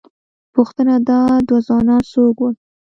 پوښتنه، 0.55 0.95
دا 1.09 1.19
دوه 1.47 1.59
ځوانان 1.67 2.01
څوک 2.11 2.35
ول؟ 2.41 2.53